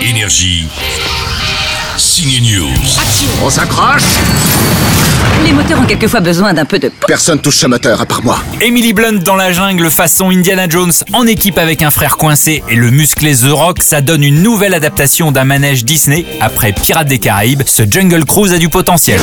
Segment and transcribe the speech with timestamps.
[0.00, 0.66] Énergie.
[1.96, 2.68] Signe News.
[3.42, 4.02] On s'accroche?
[5.44, 6.90] Les moteurs ont quelquefois besoin d'un peu de...
[7.06, 8.38] Personne touche ce moteur à part moi.
[8.60, 12.74] Emily Blunt dans la jungle façon Indiana Jones en équipe avec un frère coincé et
[12.74, 16.26] le musclé The Rock, ça donne une nouvelle adaptation d'un manège Disney.
[16.40, 19.20] Après Pirates des Caraïbes, ce Jungle Cruise a du potentiel.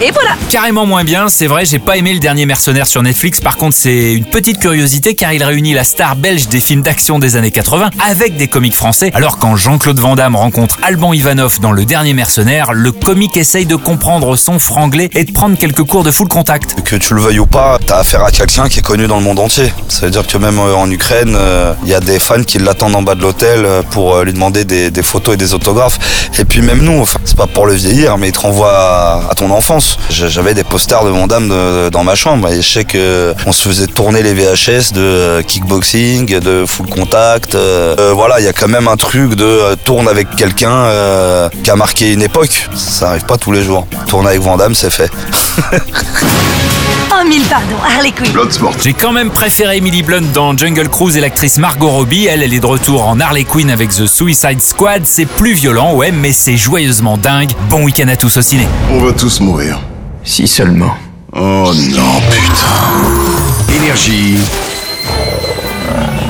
[0.00, 3.40] Et voilà Carrément moins bien, c'est vrai, j'ai pas aimé le dernier mercenaire sur Netflix,
[3.40, 7.18] par contre c'est une petite curiosité car il réunit la star belge des films d'action
[7.18, 11.60] des années 80 avec des comiques français, alors quand Jean-Claude Van Damme rencontre Alban Ivanov
[11.60, 15.84] dans le dernier mercenaire, le comique essaye de comprendre son franglais et de prendre quelques
[15.84, 16.82] cours de full contact.
[16.84, 19.22] Que tu le veuilles ou pas, t'as affaire à quelqu'un qui est connu dans le
[19.22, 19.72] monde entier.
[19.88, 22.58] Ça veut dire que même euh, en Ukraine, euh, il y a des fans qui
[22.58, 25.54] l'attendent en bas de l'hôtel euh, pour euh, lui demander des, des photos et des
[25.54, 26.30] autographes.
[26.38, 29.30] Et puis même nous, enfin, c'est pas pour le vieillir, mais il te renvoie à,
[29.30, 29.83] à ton enfance.
[30.10, 33.52] J'avais des posters de mon dame de- dans ma chambre et je sais que on
[33.52, 37.54] se faisait tourner les VHS de euh, kickboxing, de full contact.
[37.54, 40.70] euh, euh, voilà, il y a quand même un truc de euh, tourne avec quelqu'un
[40.72, 42.68] euh, qui a marqué une époque.
[42.74, 43.86] Ça arrive pas tous les jours.
[44.08, 45.10] Tourner avec Van Damme, c'est fait.
[47.10, 48.74] Oh mille pardons, Harley Quinn Bloodsport.
[48.82, 52.26] J'ai quand même préféré Emily Blunt dans Jungle Cruise et l'actrice Margot Robbie.
[52.26, 55.02] Elle, elle est de retour en Harley Quinn avec The Suicide Squad.
[55.04, 57.50] C'est plus violent, ouais, mais c'est joyeusement dingue.
[57.70, 58.66] Bon week-end à tous au ciné.
[58.90, 59.80] On va tous mourir.
[60.24, 60.94] Si seulement.
[61.32, 63.74] Oh non, putain.
[63.76, 64.38] Énergie.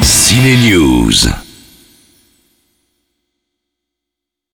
[0.02, 1.43] Ciné News.